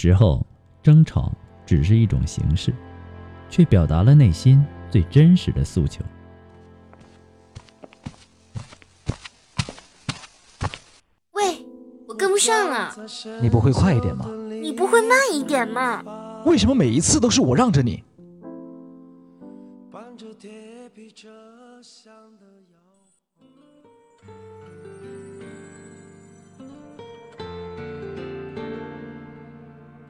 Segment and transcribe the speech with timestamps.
[0.00, 0.46] 时候
[0.80, 1.32] 争吵
[1.66, 2.72] 只是一种形式，
[3.50, 6.04] 却表达了内心最真实的诉求。
[11.32, 11.66] 喂，
[12.06, 12.94] 我跟不上了，
[13.42, 14.24] 你不会快一点吗？
[14.62, 16.00] 你不会慢一点吗？
[16.46, 18.04] 为什么每一次都是我让着你？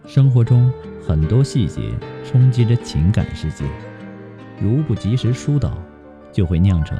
[0.08, 0.72] 生活中
[1.06, 1.82] 很多细节
[2.24, 3.62] 冲击着情感世界，
[4.58, 5.76] 如不及时疏导，
[6.32, 6.98] 就会酿成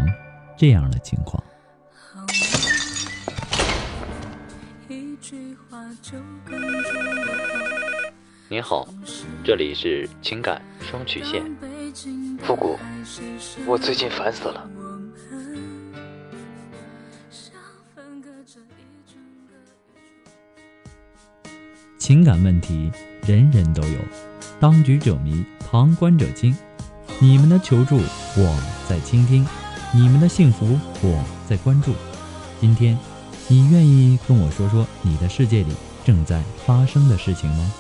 [0.59, 1.43] 这样的情况。
[8.51, 8.87] 您好，
[9.43, 11.43] 这里是情感双曲线。
[12.41, 12.79] 复古，
[13.67, 14.69] 我最近烦死了。
[22.09, 22.91] 情感问题
[23.27, 23.99] 人人都有，
[24.59, 26.57] 当局者迷，旁观者清。
[27.19, 29.45] 你们的求助，我在倾听；
[29.93, 31.93] 你们的幸福，我在关注。
[32.63, 32.99] 今天，
[33.49, 37.73] 你愿意跟我说说你的世界里正在发生的事情吗？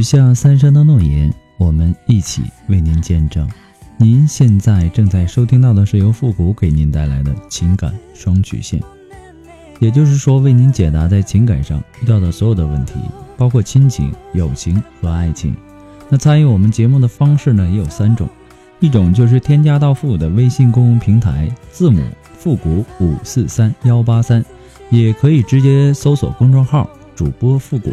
[0.00, 3.46] 许下三生的诺言，我们一起为您见证。
[3.98, 8.80] 您现在正在收听到的是由复古给您带来的情感双曲线，
[9.78, 12.94] 也就是说，为您解答在情感上遇到的所有的问题，
[13.36, 15.54] 包括亲情、友情和爱情。
[16.08, 18.26] 那参与我们节目的方式呢，也有三种，
[18.78, 22.02] 一种就是添加到复古的微信公众平台，字母
[22.38, 24.42] 复古五四三幺八三。
[24.88, 27.92] 也可以直接搜索公众号“主播复古”，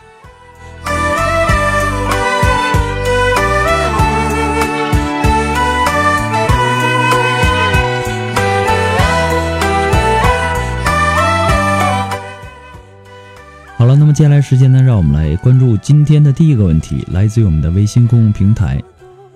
[13.81, 18.79] 好了，那么接下来时间呢，让我们来关注今天的第一个问题，来自于我们的微信公众平台。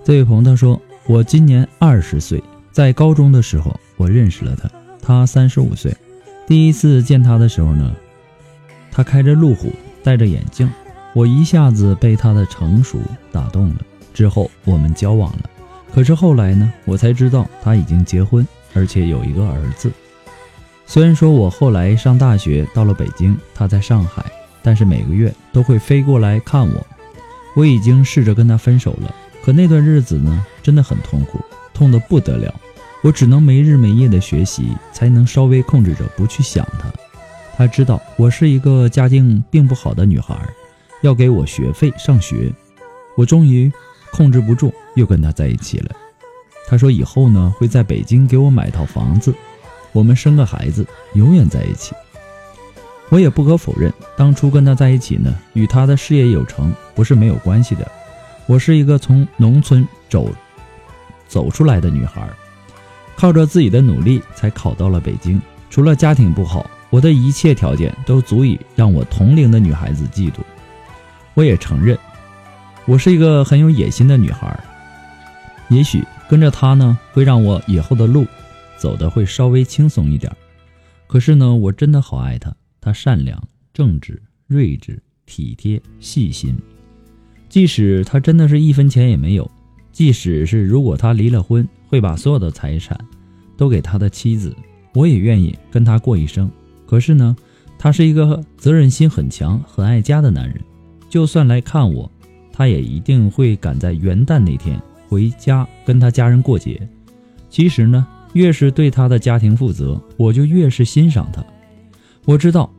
[0.04, 2.40] 这位朋友他说：“我今年二十岁，
[2.70, 4.70] 在高中的时候我认识了他，
[5.02, 5.92] 他三十五岁。
[6.46, 7.92] 第一次见他的时候呢，
[8.92, 9.72] 他开着路虎，
[10.04, 10.70] 戴着眼镜，
[11.12, 13.00] 我一下子被他的成熟
[13.32, 13.80] 打动了。
[14.14, 15.50] 之后我们交往了，
[15.92, 19.90] 可是后来呢，我才知道他已经结婚，而且有一个儿子。
[20.86, 24.24] 虽然说我后来上大学到了北京，他在上海。”
[24.62, 26.86] 但是每个月都会飞过来看我，
[27.54, 31.38] 我已经试着跟他分手了，可那段日子呢，真的很痛苦，
[31.72, 32.52] 痛得不得了。
[33.00, 36.92] 我只能没日没夜的学习，才能稍微控制着不去想他。
[37.56, 40.36] 他知道我是一个家境并不好的女孩，
[41.02, 42.52] 要给我学费上学。
[43.16, 43.70] 我终于
[44.10, 45.90] 控制不住，又跟他在一起了。
[46.66, 49.32] 他说以后呢，会在北京给我买套房子，
[49.96, 51.94] 我们生个孩子，永远在一起。
[53.08, 57.90] 我也不可否认，当初跟他在一起呢，与他的事业有成不是没有关系的。
[58.44, 60.28] 我是一个从农村走
[61.26, 62.28] 走出来的女孩，
[63.16, 65.40] 靠着自己的努力才考到了北京。
[65.70, 70.40] 除了家庭不好，我的一切条件都足以让我同龄的女孩子嫉妒。
[71.32, 71.98] 我也承认，
[72.84, 74.62] 我是一个很有野心的女孩。
[75.68, 78.26] 也许跟着他呢，会让我以后的路
[78.78, 80.30] 走的会稍微轻松一点。
[81.06, 83.42] 可是呢，我真的好爱他，他善良、
[83.72, 86.56] 正直、睿智、体贴、细心。
[87.48, 89.50] 即使他真的是一分钱也没有，
[89.92, 92.98] 即使是如果他离了婚，会把所有的财产
[93.56, 94.54] 都给他的妻子，
[94.92, 96.50] 我也愿意跟他过一生。
[96.86, 97.36] 可是呢，
[97.78, 100.60] 他是一个责任心很强、很爱家的男人，
[101.08, 102.10] 就算来看我，
[102.52, 106.86] 他也一定会赶在元旦那天回家跟他家人过节。
[107.48, 111.42] 其实呢，越是对他的家庭负责，我就越是欣赏他。
[112.26, 112.70] 我知道，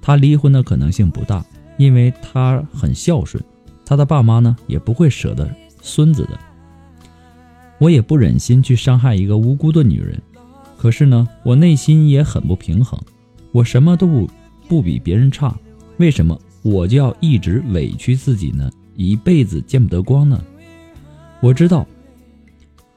[0.00, 1.44] 他离婚的可能性不大，
[1.78, 3.42] 因为他很孝顺，
[3.84, 5.52] 他的爸妈呢也不会舍得
[5.82, 6.38] 孙子的。
[7.78, 10.22] 我也不忍心去伤害一个无辜的女人，
[10.78, 12.96] 可是呢，我内心也很不平衡。
[13.50, 14.30] 我什么都不
[14.68, 15.58] 不比别人差，
[15.96, 18.70] 为什么我就要一直委屈自己呢？
[18.94, 20.40] 一辈子见不得光呢？
[21.40, 21.84] 我知道，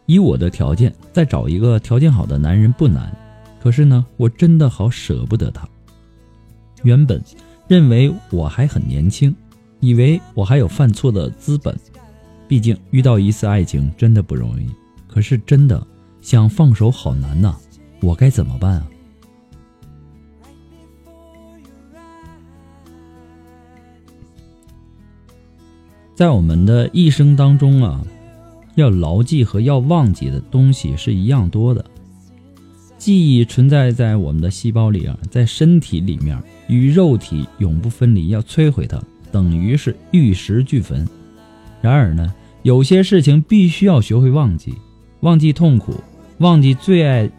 [0.07, 3.15] 以我的条件，再找一个条件好的男人不难，
[3.61, 5.67] 可是呢，我真的好舍不得他。
[6.83, 7.21] 原本
[7.67, 9.35] 认为我还很年轻，
[9.81, 11.77] 以为我还有犯错的资本，
[12.47, 14.67] 毕竟遇到一次爱情真的不容易。
[15.07, 15.85] 可是真的
[16.21, 17.53] 想放手好难呐，
[18.01, 18.87] 我该怎么办啊？
[26.15, 28.01] 在我们的一生当中啊，
[28.77, 31.83] 要牢记和要忘记的东西是一样多的。
[32.99, 36.37] 记忆存在在我们的细胞里啊，在身体里面
[36.67, 39.01] 与肉体永不分离，要摧毁它，
[39.31, 41.07] 等于是玉石俱焚。
[41.81, 42.31] 然而呢，
[42.61, 44.75] 有些事情必须要学会忘记，
[45.21, 45.95] 忘记痛苦，
[46.37, 47.29] 忘记最爱、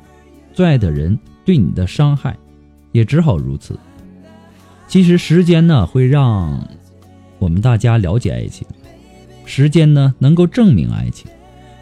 [0.53, 2.37] 最爱的人对你的伤害，
[2.91, 3.79] 也只好如此。
[4.89, 6.69] 其实时间呢，会让。
[7.41, 8.67] 我们大家了解爱情，
[9.49, 11.27] 时间呢能够证明爱情，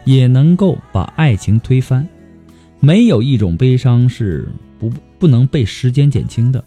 [0.05, 2.07] 也能够把爱情推翻。
[2.79, 4.47] 没有一种悲伤是
[4.79, 6.63] 不不能被时间减轻的。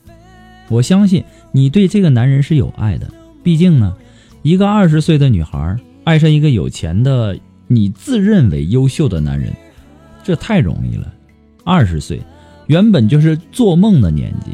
[0.69, 3.11] 我相信你对这个男人是有爱的，
[3.43, 3.97] 毕竟呢，
[4.43, 5.75] 一个二十岁的女孩
[6.05, 7.37] 爱上一个有钱的、
[7.67, 9.52] 你自认为优秀的男人，
[10.23, 11.11] 这太容易了。
[11.64, 12.20] 二十岁，
[12.67, 14.50] 原本就是做梦的年纪，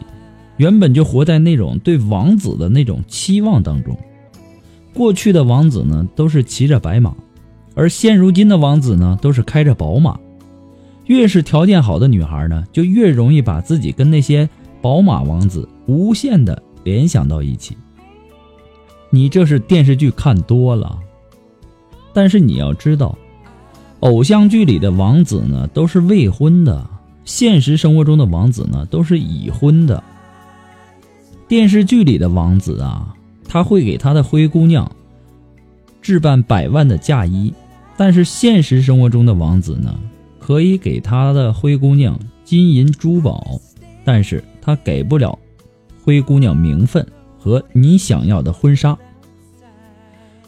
[0.59, 3.99] 原本就活在那种对王子的那种期望当中。
[4.97, 7.15] 过去的王子呢，都是骑着白马，
[7.75, 10.19] 而现如今的王子呢，都是开着宝马。
[11.05, 14.49] 越是条件好的女孩呢，就越容易把自己跟那些
[14.81, 17.77] 宝马王子无限的联想到一起。
[19.11, 20.99] 你这是电视剧看多了，
[22.15, 23.17] 但是你要知道，
[24.01, 26.89] 偶像剧里的王子呢，都是未婚的；
[27.27, 30.03] 现实生活中的王子呢，都是已婚的。
[31.47, 33.13] 电视剧里的王子啊。
[33.49, 34.91] 他会给他的灰姑娘
[36.03, 37.53] 置办百万的嫁衣，
[37.97, 39.99] 但是现实生活中的王子呢，
[40.39, 43.61] 可以给他的灰姑娘金银珠宝，
[44.05, 45.39] 但是他给不了
[46.05, 47.07] 灰姑娘名分
[47.39, 48.97] 和你想要的婚纱。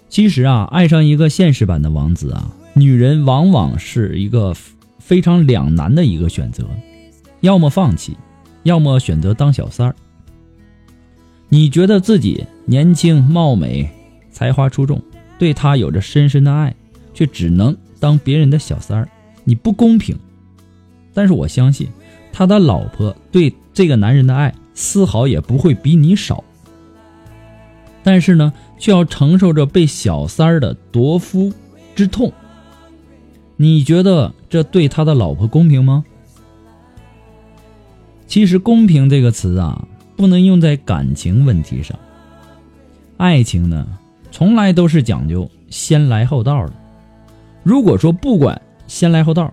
[0.08, 4.54] 其实啊，爱上一个现实版的王子啊，女人往往是一个
[4.98, 6.64] 非常两难的一个选择，
[7.40, 8.16] 要么放弃，
[8.62, 9.94] 要么选择当小三儿。
[11.48, 13.88] 你觉得自己年轻貌美，
[14.30, 15.02] 才华出众，
[15.38, 16.76] 对他有着深深的爱，
[17.14, 19.08] 却只能当别人的小三儿，
[19.44, 20.14] 你不公平。
[21.14, 21.88] 但是我相信，
[22.30, 26.44] 他的老婆对这个男人的爱丝毫也不会比你少。
[28.02, 31.50] 但是呢，却要承受着被小三儿的夺夫
[31.94, 32.30] 之痛。
[33.56, 36.04] 你觉得这对他的老婆公平吗？
[38.26, 39.88] 其实“公平”这个词啊。
[40.18, 41.96] 不能用在感情问题上。
[43.18, 43.86] 爱情呢，
[44.30, 46.72] 从来都是讲究先来后到的。
[47.64, 49.52] 如果说不管先来后到，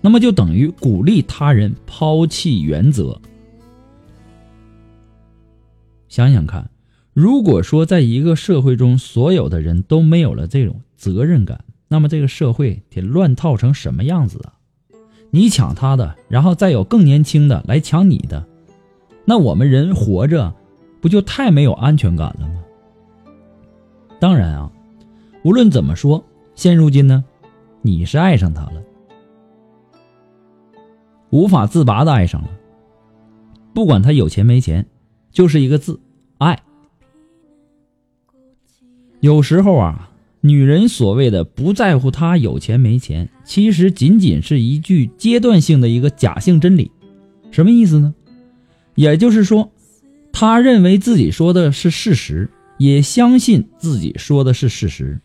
[0.00, 3.20] 那么就等于鼓励他人抛弃原则。
[6.08, 6.70] 想想看，
[7.12, 14.54] 如果说在一个社会中，所有的人都没有了这种责任感，那么这个社会得乱套成什么样子啊？
[15.30, 18.46] 你抢他的，然后再有更年轻的来抢你的。
[19.26, 20.54] 那我们人活着，
[21.02, 22.63] 不就太没有安全感了吗？
[24.34, 24.72] 当然啊，
[25.44, 26.24] 无论怎么说，
[26.56, 27.22] 现如今呢，
[27.82, 28.82] 你是爱上他了，
[31.30, 32.48] 无法自拔的爱上了。
[33.72, 34.84] 不管他有钱没钱，
[35.30, 36.00] 就是一个字——
[36.38, 36.60] 爱。
[39.20, 40.10] 有时候啊，
[40.40, 46.90] 女人所谓的不在乎他有钱没钱，其实仅仅是一句阶段性的一个假性真理。
[47.52, 48.12] 什么意思呢？
[48.96, 49.70] 也就是说，
[50.32, 55.20] 他认为自己说的是事实，也相信自己说的是事实，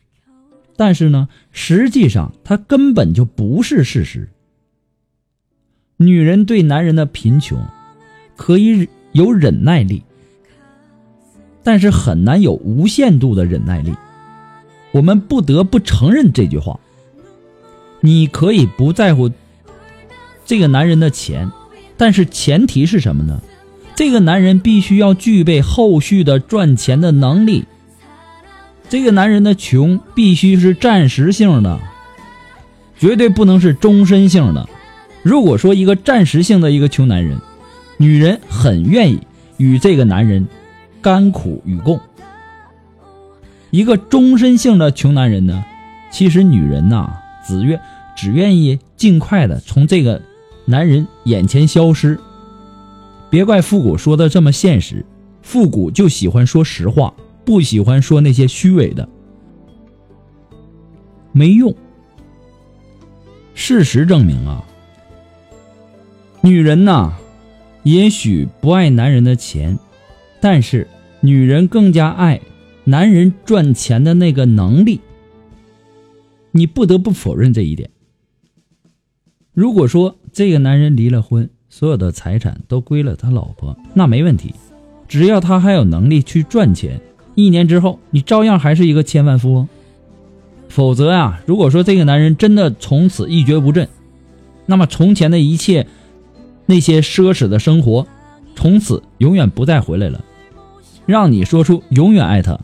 [0.75, 4.29] 但是呢，实际上他根本就不是事实。
[5.97, 7.61] 女人对男人的贫穷
[8.37, 10.03] 可以有忍耐力，
[11.63, 13.93] 但是很难有无限度的忍耐力。
[14.91, 16.79] 我们不得不承认这句话。
[18.01, 19.29] 你可以不在乎
[20.45, 21.51] 这个男人的钱，
[21.97, 23.41] 但是前提是什么呢？
[23.99, 27.65] 这个男人必须要具备后续的赚钱的能力。
[28.87, 31.81] 这个男人的穷必须是暂时性的，
[32.97, 34.69] 绝对不能是终身性的。
[35.21, 37.41] 如果说一个暂时性的一个穷男人，
[37.97, 39.19] 女人很愿意
[39.57, 40.47] 与这个男人
[41.01, 41.99] 甘苦与共。
[43.69, 45.65] 一个终身性的穷男人呢，
[46.09, 47.11] 其实女人呐，
[47.45, 47.81] 只愿
[48.15, 50.21] 只愿意尽快的从这个
[50.63, 52.17] 男人眼前消失。
[53.29, 55.05] 别怪复古说的这么现实，
[55.41, 57.13] 复古就喜欢说实话，
[57.45, 59.07] 不喜欢说那些虚伪的，
[61.31, 61.75] 没用。
[63.53, 64.65] 事实证明啊，
[66.41, 67.13] 女人呐，
[67.83, 69.77] 也许不爱男人的钱，
[70.41, 70.87] 但是
[71.21, 72.41] 女人更加爱。
[72.85, 74.99] 男人赚钱的那个能力，
[76.49, 77.91] 你不得不否认这一点。
[79.53, 84.53] 如果说这个男人离了婚，所有的财产都归了他老婆，那没问题，
[85.07, 86.99] 只要他还有能力去赚钱，
[87.35, 89.69] 一年之后你照样还是一个千万富翁。
[90.67, 93.87] 否则呀，如果说这个男人真的从此一蹶不振，
[94.65, 95.87] 那么从前的一切
[96.65, 98.05] 那些奢侈的生活，
[98.55, 100.23] 从此永远不再回来了，
[101.05, 102.59] 让你说出永远爱他。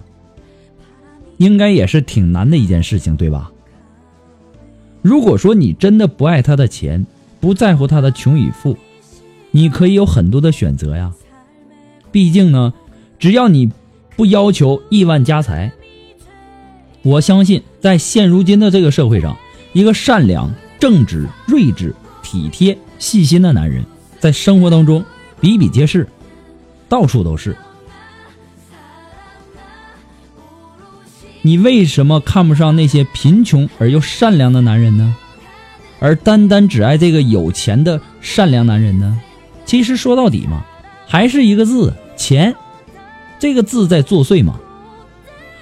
[1.37, 3.51] 应该也是挺难的一件事情，对吧？
[5.01, 7.05] 如果说你真的不爱他的钱，
[7.39, 8.77] 不在乎他的穷与富，
[9.55, 11.13] 你可以有很多的选择呀。
[12.11, 12.73] 毕竟呢，
[13.17, 13.71] 只要你
[14.17, 15.71] 不要求亿万家财，
[17.03, 19.37] 我相信在现如今的这个社会上，
[19.71, 23.85] 一个善良、正直、睿智、体贴、细心的男人，
[24.19, 25.01] 在生活当中
[25.39, 26.05] 比比皆是，
[26.89, 27.55] 到处都是。
[31.43, 35.15] 你为什么看不上那些贫穷而又善良的男人呢？
[36.01, 39.17] 而单单只爱这个有钱的善良男人呢？
[39.65, 40.63] 其实说到底嘛，
[41.07, 42.55] 还是一个字钱，
[43.39, 44.59] 这个字在作祟嘛。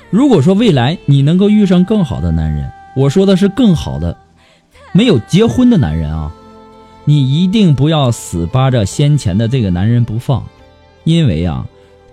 [0.09, 4.17] 如果说未来你能够遇上更好的男人，我说的是更好的，
[4.91, 6.31] 没有结婚的男人啊，
[7.05, 10.43] 你一定不要死扒着先前的这个男人不放，
[11.03, 11.65] 因为啊，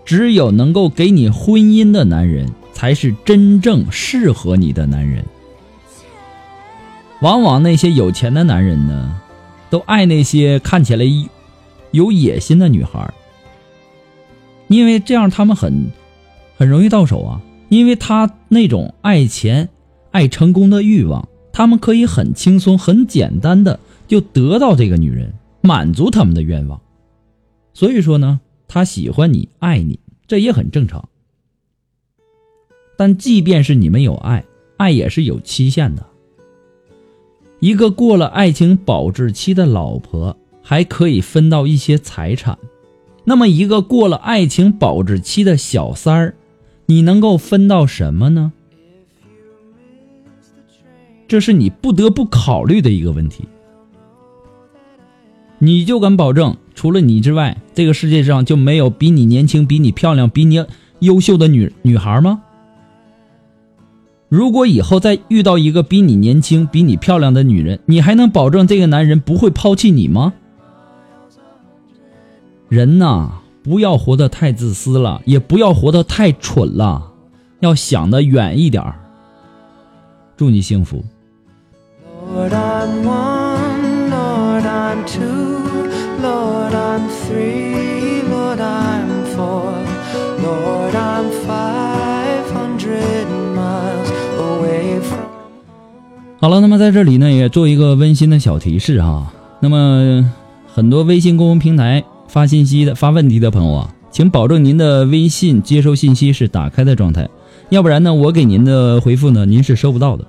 [0.05, 2.51] 只有能够给你婚姻的男人。
[2.73, 5.23] 才是真正适合你的男人。
[7.21, 9.21] 往往那些有钱的男人呢，
[9.69, 11.05] 都爱那些看起来
[11.93, 13.13] 有野心的女孩，
[14.69, 15.91] 因为这样他们很
[16.57, 17.41] 很容易到手啊。
[17.69, 19.69] 因为他那种爱钱、
[20.11, 23.79] 爱成功的欲望，他们可以很轻松、很简单的
[24.09, 26.81] 就得到这个女人，满足他们的愿望。
[27.73, 31.09] 所以说呢，他喜欢你、爱你，这也很正常。
[32.97, 34.45] 但即便是你们有爱，
[34.77, 36.05] 爱也是有期限的。
[37.61, 40.37] 一个过了爱情保质期的老婆
[40.71, 42.57] 还可以分到一些财产，
[43.25, 46.37] 那么一个过了爱情保质期的小三儿，
[46.87, 48.53] 你能够分到什么呢？
[51.27, 53.47] 这是你不得不考虑的一个问题。
[55.59, 60.65] 你就敢保证，除了你之外，这个世界上就没有比你年轻、比你漂亮、比你
[61.01, 62.43] 优秀的女女孩吗？
[64.29, 70.33] 如果以后再遇到一个比你年轻、比你漂亮的女人，你还能保证这个男人不会抛弃你吗？
[72.71, 73.33] 人呐，
[73.65, 77.03] 不要活得太自私了，也不要活得太蠢了，
[77.59, 78.95] 要想得远一点儿
[80.37, 81.03] 祝你幸福。
[96.39, 99.33] 好了，那么在这里呢，也做一个温馨的小提示哈。
[99.59, 100.33] 那么
[100.73, 107.29] 很多微信公众平台发信息的、发问题的朋友啊，请保证您的微信接收信息是打开的状态，
[107.71, 110.25] 要不然呢，我给您的回复呢，您是收不到的。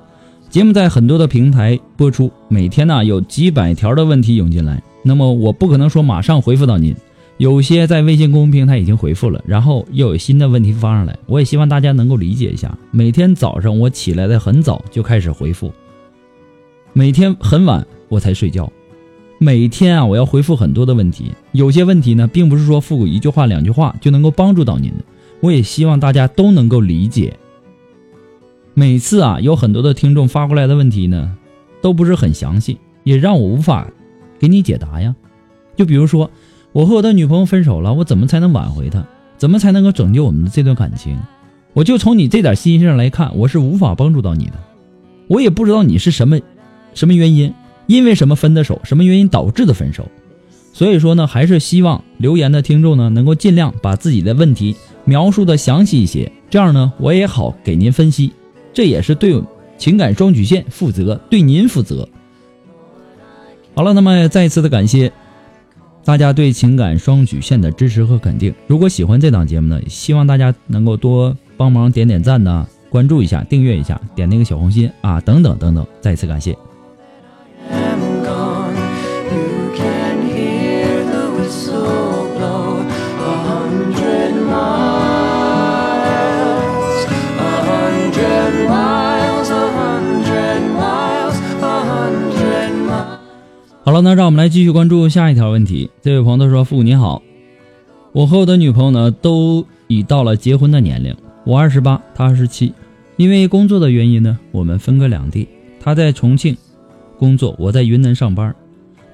[0.49, 6.95] 节目在很多的平台播出，每天呢有几百条的问题涌进来，那么我不可能说马上回复到您，
[7.37, 12.75] 有些在微信公众平台已经回复了，然后又有新的问题发上来，我也希望大家能够理解一下。
[12.89, 15.71] 每天早上我起来的很早就开始回复，
[16.93, 18.69] 每天很晚我才睡觉，
[19.43, 21.31] 每天啊我要回复很多的问题。
[21.51, 25.03] 有些问题呢，并不是说复古一句话两句话就能够帮助到您的，
[25.39, 27.35] 我也希望大家都能够理解。
[28.75, 31.35] 每次啊有很多的听众发过来的问题呢，
[31.81, 33.87] 都不是很详细，也让我无法
[34.37, 35.15] 给你解答呀。
[35.75, 36.29] 就比如说。
[36.73, 39.05] 我和我的女朋友分手了，我怎么才能挽回她？
[39.37, 41.19] 怎么才能够拯救我们的这段感情？
[41.73, 44.53] 我就从你这点信息上来看，我是无法帮助到你的。
[45.27, 46.39] 我也不知道你是什么
[46.93, 47.53] 什么原因，
[47.91, 50.07] 因为什么分的手，什么原因导致的分手。
[50.71, 58.31] 所以说呢，还是希望留言的听众呢，能够尽量把自己的问题描述的详细一些，这样呢，我也好给您分析。
[58.73, 59.43] 这也是对
[59.77, 62.07] 情感双曲线负责，对您负责。
[63.75, 65.11] 好了，那么再一次的感谢。
[66.05, 76.57] 大家对情感双曲线的支持和肯定，如果喜欢这档节目呢，希望大家能够多帮忙点点赞呐，关注一下，订阅一下，点那个小红心啊，等等等等，再次感谢。
[93.91, 95.91] 好了，那让我们来继续关注下一条问题。
[96.01, 97.21] 这位朋友说：“父母你好，
[98.13, 102.71] 我和我的女朋友呢都已到了结婚的年龄，我二十八，她二十七。
[103.17, 105.45] 因为工作的原因呢，我们分隔两地。
[105.77, 106.55] 她在重庆
[107.19, 108.55] 工作，我在云南上班。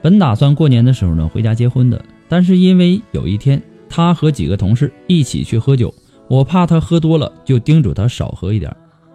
[0.03, 5.91] 本打算过年的时候呢回家结婚的，但是因为有一天她和几个同事一起去喝酒，
[6.27, 8.72] 我怕她喝多了，就叮嘱她少喝一点。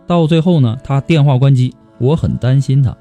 [0.08, 2.92] 到最后呢，她电话关机，我很担心她。”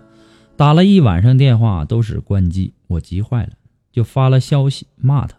[0.62, 3.54] 打了一晚上电话都是关机，我急坏了，
[3.92, 5.36] 就发了消息骂他：“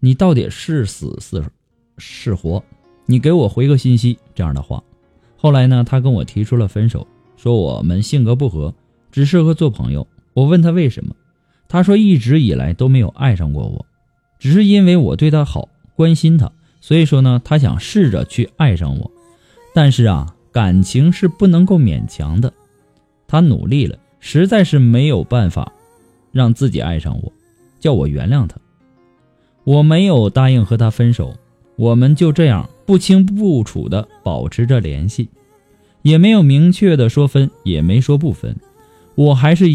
[0.00, 1.42] 你到底是死是
[1.96, 2.62] 是活？
[3.06, 4.84] 你给我回个信息。”这样的话，
[5.38, 7.06] 后来呢，他跟我提出了分手，
[7.38, 8.74] 说我们性格不合，
[9.10, 10.06] 只适合做朋友。
[10.34, 11.16] 我问他为什么，
[11.66, 13.86] 他说一直以来都没有爱上过我，
[14.38, 19.10] 只是因为我对他好，关心他，所以说呢，他想试着去爱上我。
[19.74, 22.52] 但是啊，感情是不能够勉强的，
[23.26, 23.98] 他努力了。
[24.26, 25.70] 实在是没有办法
[26.32, 27.30] 让自己爱上我，
[27.78, 28.56] 叫我原谅他。
[29.64, 31.36] 我没有答应和他分手，
[31.76, 35.28] 我们就这样不清不楚的保持着联系，
[36.00, 38.56] 也没有明确的说分，也没说不分。
[39.14, 39.66] 我还是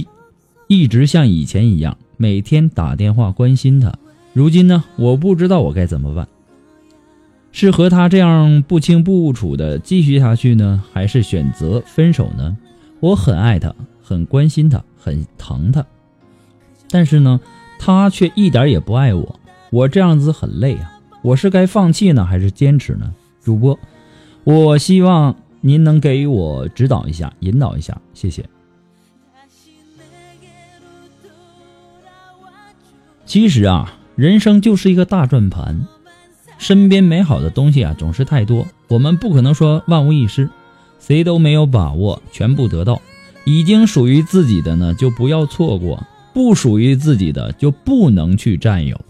[0.66, 3.94] 一直像以前一样，每天打电话关心他。
[4.34, 6.28] 如今呢，我不知道我该怎么办，
[7.52, 12.58] 是和他这样不清不楚的继续下去呢，还是选择分手呢？
[13.00, 13.74] 我很爱他。
[14.10, 15.86] 很关心他，很疼他，
[16.90, 17.40] 但是呢，
[17.78, 19.40] 他却一点也不爱我。
[19.70, 21.00] 我这样子很累啊！
[21.22, 23.14] 我是该放弃呢，还是坚持呢？
[23.40, 23.78] 主播，
[24.46, 28.44] 我希望您能给我指导一下，引导一下，谢谢。
[33.28, 35.86] 其实啊，人生就是一个大转盘，
[36.58, 40.50] 身边美好的东西啊总是太多，我们不可能说万无一失，
[41.00, 43.00] 谁都没有把握全部得到。
[43.50, 45.98] 已经属于自己的呢，就不要错过；
[46.36, 49.02] 不属于自己的，就不能去占有。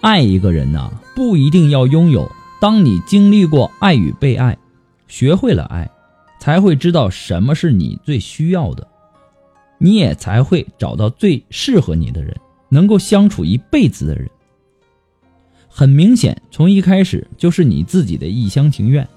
[0.00, 2.28] 爱一个人呐，不一定要拥有。
[2.60, 4.58] 当你经历过爱与被爱，
[5.06, 5.88] 学会了爱，
[6.40, 8.88] 才会知道什么是你最需要的，
[9.78, 12.36] 你也才会找到最适合你的人，
[12.70, 14.28] 能够相处一辈子的人。
[15.68, 19.08] 很明显，从一开始就是你自己的一厢情愿。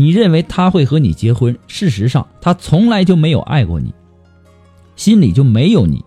[0.00, 3.92] 你认为他会和你结婚，事实上他从来就没有爱过你，
[4.96, 6.02] 心里就没有你，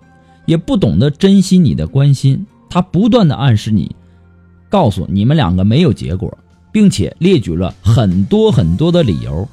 [0.48, 2.48] 也不懂得珍惜你的关心。
[2.72, 3.96] 他不断的暗示你，
[4.68, 6.36] 告诉你们两个没有结果，
[6.72, 9.48] 并且列举了很多很多的理由。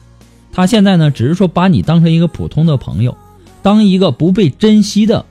[0.50, 3.14] 他现在呢，只是说把你当成一个普通的朋友，
[3.60, 5.26] 当一个不被珍惜的，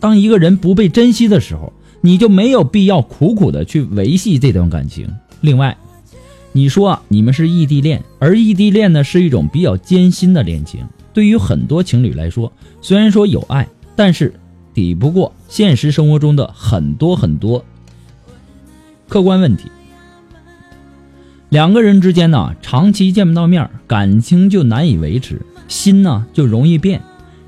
[0.00, 5.06] 当一个人不被珍惜的时候，你就没有必要苦苦的去维系这段感情。
[5.42, 5.76] 另外。
[6.56, 10.80] 你说啊，你们是异地恋，而异地恋呢是一种比较艰辛的恋情。
[11.12, 14.32] 对于很多情侣来说，虽然说有爱，但是
[14.72, 17.62] 抵不过现实生活中的很多很多
[19.06, 19.70] 客观问题。
[21.50, 27.02] 两个人之间呢，长期见不到面，感情就难以维持，心呢就容易变。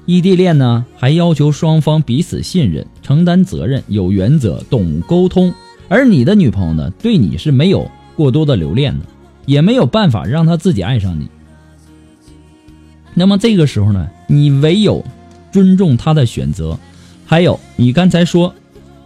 [0.04, 5.50] 异地恋呢，还要求双方彼此信任、承担责任、有原则、懂沟通。
[5.88, 7.90] 而你的女朋友呢，对你是没有。
[8.18, 9.06] 过多的留恋的，
[9.46, 11.28] 也没有办法让他自己爱上你。
[13.14, 15.04] 那么这个时候呢，你唯有
[15.52, 16.76] 尊重他的选择。
[17.24, 18.52] 还有，你刚才说，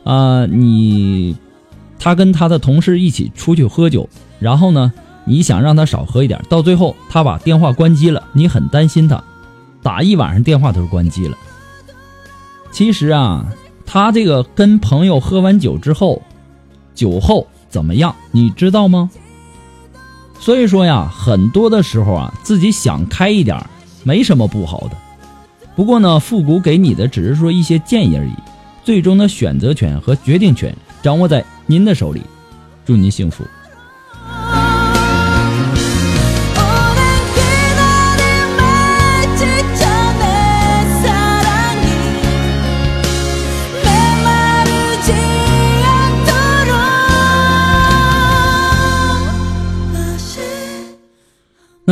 [0.04, 1.36] 啊，你
[1.98, 4.08] 他跟他的同事一起出去喝酒，
[4.40, 4.90] 然后呢，
[5.26, 9.22] 你想让他少喝一点，到最后他把电话关机了，你很担心他，
[9.82, 11.36] 打一晚上电话都是关机了。
[12.70, 13.52] 其实啊，
[13.84, 16.22] 他这个跟朋友喝完酒之后，
[16.94, 19.10] 酒后怎么样，你知道吗？
[20.38, 23.58] 所以说呀，很多的时候啊，自己想开一点，
[24.04, 24.96] 没什么不好的。
[25.74, 28.34] 不过呢，复古给你的只是说一些建议而已，
[28.84, 32.20] 最终的选择权和决定权掌握在您的手里。
[32.84, 33.42] 祝您幸福。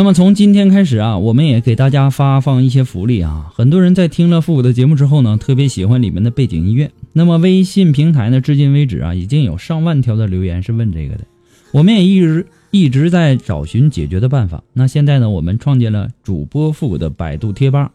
[0.00, 3.52] 那么从今天开始啊，我们也给大家发放一些福利啊。
[3.54, 6.90] 很多人在听了复古的节目之后呢，特别喜欢里面的背景音乐。
[7.12, 11.24] 那么微信平台呢，至今为止啊，已经有上万条的留言是问这个的。
[11.72, 14.64] 我们也一直一直在找寻解决的办法。
[14.72, 17.92] 那现在呢，我们创建了主播复古的百度贴吧。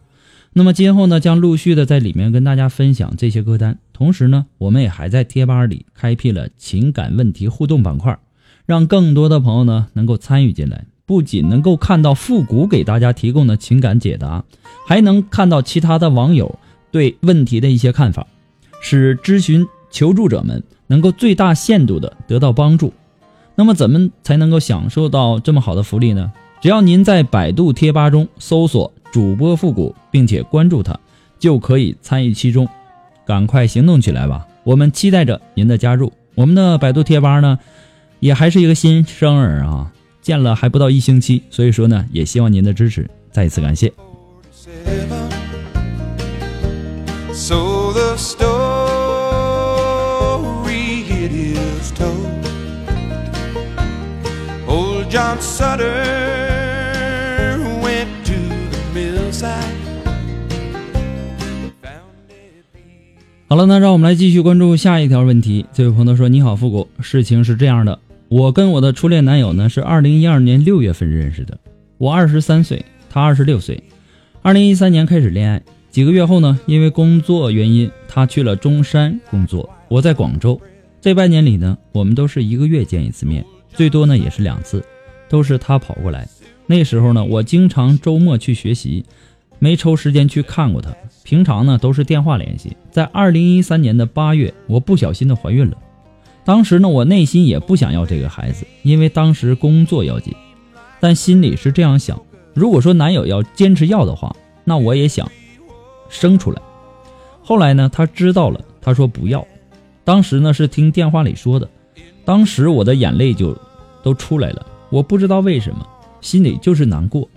[0.54, 3.80] 那么今后呢，将陆续的在里面跟大家分享这些歌单。
[3.94, 8.16] 同时呢，我们也还在贴吧里开辟了情感问题互动板块，
[8.68, 10.86] 让更多的朋友呢能够参与进来。
[11.06, 14.44] 不仅能够看到复古给大家提供的情感解答，
[14.88, 16.58] 还能看到其他的网友
[16.92, 18.26] 对问题的一些看法，
[18.82, 22.92] 使咨询求助者们能够最大限度的得到帮助。
[23.56, 26.32] 那么，怎么才能够享受到这么好的福利呢？
[26.62, 31.00] 只要您在百度贴吧中搜索“主播复古”，并且关注他，
[31.38, 32.68] 就可以参与其中。
[33.26, 34.46] 赶快行动起来吧！
[34.64, 36.12] 我们期待着您的加入。
[36.34, 37.60] 我们的百度贴吧呢，
[38.20, 39.92] 也还是一个新生儿啊。
[40.26, 43.94] 建了还不到一星期，所以说呢，也希望您的支持，再一次感谢。
[63.48, 65.68] 好了，那让我们来继续关注下一条问题。
[65.72, 71.58] 这位朋友说：“你好，复古，事情是这样的。”我跟我的初恋男友呢是二零一二年六月份认识的，
[71.98, 73.84] 我二十三岁，他二十六岁。
[74.42, 75.62] 二零一三年开始恋爱，
[75.92, 80.60] 几个月后呢，因为工作原因，他去了中山工作，我在广州。
[81.00, 84.84] 这半年里呢，我们都是一个月见一次面，最多呢也是两次，
[85.30, 86.28] 都是他跑过来。
[86.66, 89.06] 那时候呢，我经常周末去学习，
[89.60, 90.92] 没抽时间去看过他。
[91.24, 92.76] 平常呢都是电话联系。
[92.90, 95.78] 在二零一三年的八月，我不小心的怀孕了。
[96.46, 100.32] 当时呢，我内心也不想要这个孩子，因为当时工作要紧，
[101.00, 102.22] 但心里是这样想：
[102.54, 105.28] 如果说男友要坚持要的话，那我也想
[106.08, 106.62] 生出来。
[107.42, 109.46] 后来呢，他知道了，他说不要。
[110.04, 111.68] 当时呢是听电话里说的，
[112.24, 113.58] 当时我的眼泪就
[114.04, 115.84] 都出来了，我不知道为什么，
[116.22, 117.28] 心里就是难过。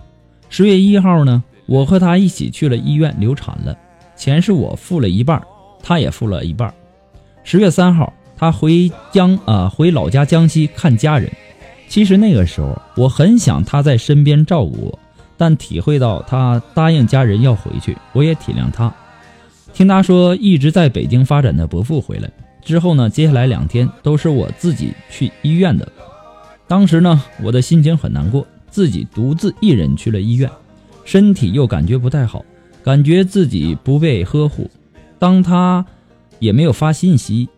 [0.49, 3.75] 十月一号呢，我和他一起去了医院流产了，
[4.15, 5.41] 钱是我付了一半，
[5.81, 6.71] 他也付了一半。
[7.43, 8.13] 十月三号。
[8.39, 11.29] 他回江啊，回老家江西看家人。
[11.89, 14.99] 其实那个时候，我很想他在身边照顾我，
[15.35, 18.93] 但体会到他答应家人要回去，我也体谅他。
[19.73, 22.31] 听他说，一直在北京发展的伯父回来
[22.63, 25.85] 之后呢，接下来两天都是我自己去医院的。
[26.65, 30.49] 当时呢，我的心情很难过，自己独自一人去了医院，
[31.03, 32.45] 身体又感觉不太好，
[32.85, 34.71] 感觉自己不被呵护。
[35.17, 35.85] 当他
[36.39, 37.49] 也没有发信息。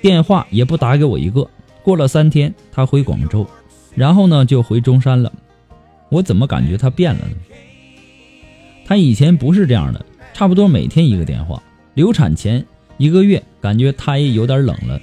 [0.00, 1.48] 电话也不打给我一个。
[1.82, 3.46] 过了三天，他回广州，
[3.94, 5.32] 然后呢就回中山了。
[6.08, 7.34] 我怎么感觉他变了呢？
[8.84, 11.62] 他以前不是这样的，差不多每天一个电话。
[11.94, 12.64] 流产前
[12.98, 15.00] 一个月，感觉他也有点冷了，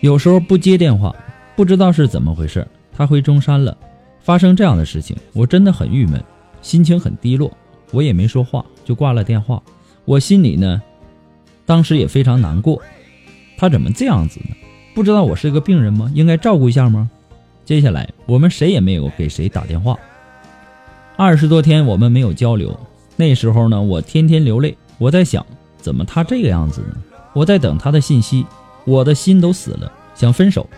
[0.00, 1.14] 有时候不接电话，
[1.56, 2.66] 不知道是怎么回事。
[2.92, 3.76] 他回中山了，
[4.20, 6.22] 发生这样的事情，我真的很郁闷，
[6.60, 7.50] 心情很低落。
[7.90, 9.62] 我也没说话，就挂了电话。
[10.04, 10.82] 我心里呢？
[11.64, 12.80] 当时也非常难过，
[13.62, 14.56] 他怎么这样子呢？
[14.92, 16.10] 不知道我是个病人吗？
[16.16, 17.08] 应该照顾一下吗？
[17.64, 19.96] 接下来我们谁也没有给谁打电话，
[21.16, 22.76] 二十多天我们没有交流。
[23.14, 25.46] 那时候呢，我天天流泪，我在想，
[25.78, 26.96] 怎么他这个样子呢？
[27.34, 28.44] 我在等他的信息，
[28.84, 30.68] 我的心都死了，想分手。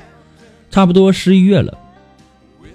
[0.70, 1.78] 差不多十一月了，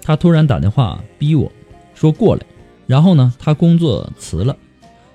[0.02, 1.52] 他突然打电话逼我
[1.94, 2.42] 说过来，
[2.88, 4.56] 然后呢，他工作辞了，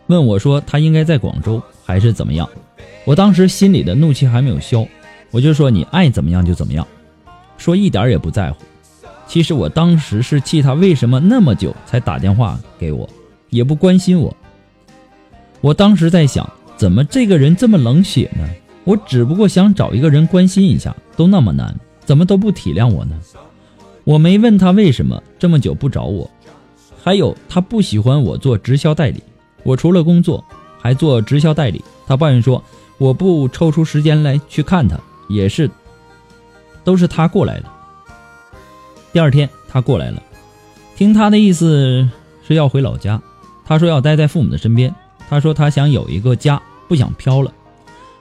[0.08, 1.62] 问我说他应该在广州。
[1.84, 2.50] 还是怎么样？
[3.06, 4.86] 我当时心里的怒气还没有消，
[5.32, 6.88] 我就说你爱怎么样就怎么样，
[7.58, 8.64] 说一点也不在乎。
[9.28, 13.10] 其实我当时是气他为什么那么久才打电话给我，
[13.50, 14.36] 也不关心我。
[15.62, 18.48] 我当时在想，怎么这个人这么冷血呢？
[18.84, 23.20] 我只不过想找一个人关心一下，都那么难，怎么都不体谅我呢？
[24.04, 26.30] 我没问他为什么这么久不找我，
[27.04, 29.24] 还有他不喜欢我做直销代理，
[29.64, 30.46] 我除了工作
[30.86, 32.64] 还做直销代理，他抱怨说
[33.00, 34.96] 我不抽出时间来去看他，
[35.28, 35.68] 也是，
[36.84, 37.66] 都是他过来的。
[39.12, 40.22] 第二天他过来了，
[40.96, 42.08] 听他的意思
[42.48, 43.20] 是要回老家，
[43.66, 44.94] 他说要待在父母的身边，
[45.28, 47.52] 他说他想有一个家，不想飘了，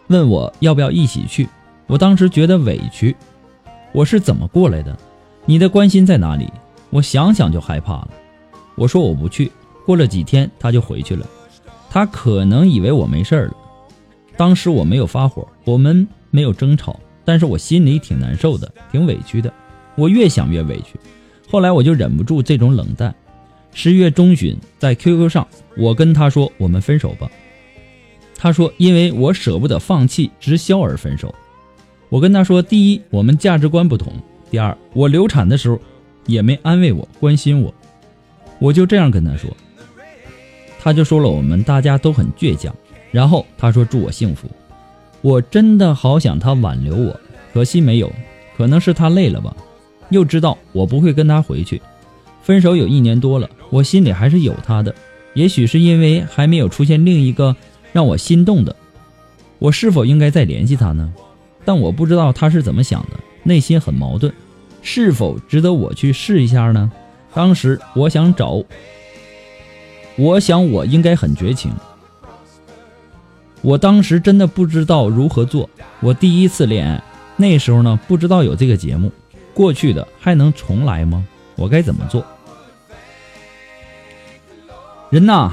[0.07, 1.46] 问我要不要一起去。
[1.87, 3.14] 我当时觉得委屈，
[3.92, 4.96] 我是怎么过来的？
[5.44, 6.50] 你的关心在哪里？
[6.88, 8.09] 我想想就害怕了。
[8.74, 9.53] 我说我不去。
[9.85, 11.27] 过了几天他就回去了，
[11.94, 13.57] 他可能以为我没事儿了。
[14.37, 19.54] 当时我没有发火，我们没有争吵，但是我心里挺难受的，挺委屈的。
[19.94, 20.98] 我越想越委屈，
[21.48, 23.14] 后来我就忍不住这种冷淡。
[23.72, 27.30] 十月中旬在 QQ 上，我跟他说我们分手吧。
[28.37, 31.33] 他说因为我舍不得放弃直销而分手。
[32.09, 34.12] 我跟他说，第一，我们价值观不同。
[34.50, 35.78] 第二，我流产的时候
[36.26, 37.72] 也没安慰我、关心我，
[38.59, 39.48] 我就这样跟他说，
[40.85, 42.73] 他就说了我们大家都很倔强，
[43.11, 44.47] 然后他说祝我幸福，
[45.23, 47.18] 我真的好想他挽留我，
[47.55, 48.12] 可惜没有，
[48.55, 49.57] 可能是他累了吧，
[50.11, 51.81] 又知道我不会跟他回去，
[52.42, 54.94] 分手有一年多了，我心里还是有他的，
[55.33, 57.57] 也许是因为还没有出现另一个
[57.94, 58.77] 让我心动的，
[59.59, 61.11] 我是否应该再联系他呢？
[61.64, 64.31] 但我不知道他是怎么想的，内心很矛盾。
[64.83, 66.92] 是否值得我去试一下呢？
[67.33, 68.62] 当时我想找，
[70.16, 71.72] 我想我应该很绝情。
[73.62, 75.68] 我当时真的不知道如何做。
[76.00, 77.03] 我第一次恋爱，
[77.37, 79.11] 那时候呢不知道有这个节目，
[79.53, 81.27] 过去的还能重来吗？
[81.57, 82.24] 我该怎么做？
[85.11, 85.53] 人呐，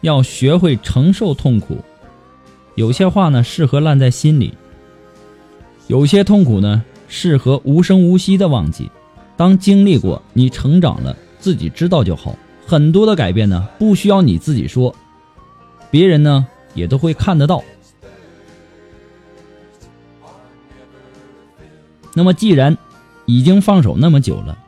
[0.00, 1.78] 要学会承受痛苦。
[2.74, 4.54] 有些话呢适合烂在心里，
[5.86, 6.84] 有些痛苦呢。
[7.10, 8.90] 适合无声无息的忘记。
[9.34, 12.36] 当经历过，你成长了，自己知道就好。
[12.68, 14.94] 很多的改变呢，不需要你自己说，
[15.90, 17.64] 别人呢也都会看得到。
[22.12, 22.76] 那么，既然
[23.24, 24.58] 已经放手那么久了，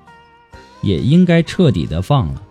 [0.81, 2.43] 也应该彻底的放了。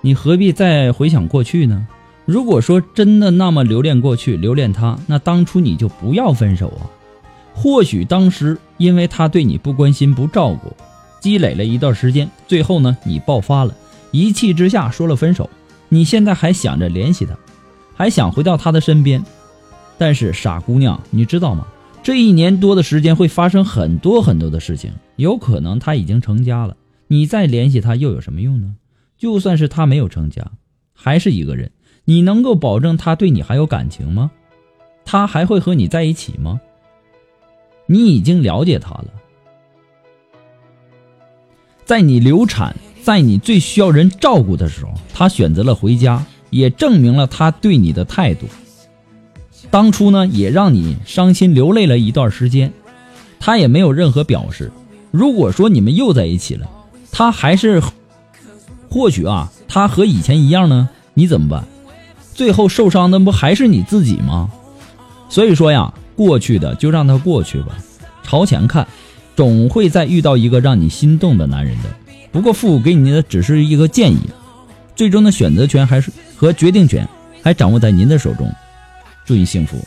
[0.00, 1.88] 你何必再回想过去呢？
[2.24, 6.86] 如果说真的那么留恋过去，留恋他，那当初你就不要分手啊。
[7.52, 10.72] 或许当时因为他对你不关心不照顾，
[11.18, 13.74] 积累了一段时间，最后呢你爆发了，
[14.14, 15.50] 一气之下说了分手。
[15.88, 17.36] 你现在还想着联系他，
[17.96, 19.20] 还想回到他的身边，
[19.98, 21.66] 但是傻姑娘，你知道吗？
[22.00, 26.76] 这一年多的时间会发生很多很多的事情，有可能他已经成家了，
[27.08, 28.76] 你再联系他又有什么用呢？
[29.18, 30.48] 就算是他没有成家，
[30.94, 31.72] 还是一个人，
[32.04, 34.30] 你能够保证他对你还有感情吗？
[35.04, 36.60] 他还会和你在一起吗？
[37.86, 39.06] 你已经了解他了，
[41.84, 48.46] 在你流产，在你最需要人照顾的时候，他选择了回家，也证明了他对你的态度。
[49.70, 52.72] 当初呢，也让你伤心流泪了一段时间，
[53.38, 54.72] 他也没有任何表示。
[55.10, 56.66] 如果说你们又在一起了，
[57.12, 57.82] 他还是，
[58.88, 61.64] 或许啊，他和以前一样呢，你怎么办？
[62.32, 64.50] 最后受伤的不还是你自己吗？
[65.28, 65.92] 所以说呀。
[66.16, 67.76] 过去的就让它过去吧，
[68.22, 68.86] 朝前看，
[69.34, 71.90] 总会再遇到一个让你心动的男人的。
[72.34, 74.18] 不过父母给您的只是一个建议，
[74.96, 77.08] 最终的选择权还是和决定权
[77.44, 78.52] 还掌握在您的手中。
[79.24, 79.78] 祝你幸福。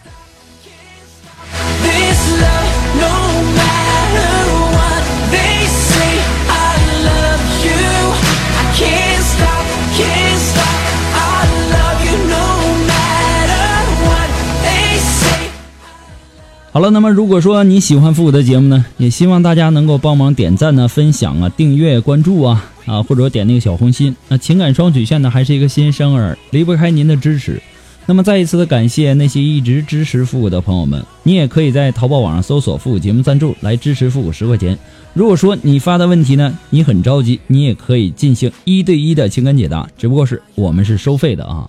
[16.77, 24.15] 好了，那么如果说你喜欢复古的节目呢，也希望大家能够帮忙点赞呢、分享啊、订阅、关注啊啊，或者点那个小红心。
[24.27, 27.59] 那情感双曲线呢，还是一个新生儿，离不开您的支持。
[28.05, 34.77] 那么再一次的感谢那些一直支持复古的朋友们，你也可以在淘宝网上搜索“复古节目赞助”来支持复古十块钱。
[35.15, 41.67] 如果说你发的问题呢，你很着急，你也可以进行一对一的情感解答，只不过是我们是收费的啊。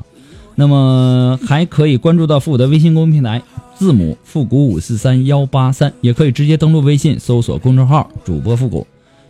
[0.61, 3.41] 那么还可以关注到复古的微信公众平台。
[3.77, 8.85] 字母复古五四三幺八三，也可以直接登录微信搜索公众号主播复古，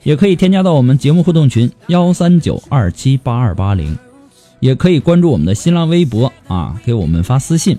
[0.05, 3.95] 也可以添加到我们节目互动群幺三九二七八二八零，
[4.59, 7.79] 也可以关注我们的新浪微博啊，给我们发私信，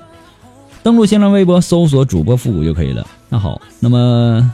[0.83, 3.07] 登录新浪微博搜索主播复古就可以了。
[3.29, 4.53] 那好，那么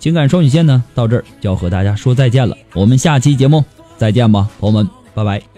[0.00, 3.64] 情感双曲线呢，到这儿就要和大家说再见了，我们下期节目
[3.96, 5.53] 再见吧，朋友们，拜拜。